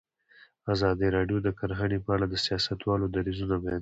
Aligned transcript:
ازادي 0.73 1.07
راډیو 1.17 1.37
د 1.43 1.49
کرهنه 1.59 1.97
په 2.05 2.09
اړه 2.15 2.25
د 2.29 2.35
سیاستوالو 2.45 3.05
دریځ 3.15 3.39
بیان 3.47 3.59
کړی. 3.61 3.69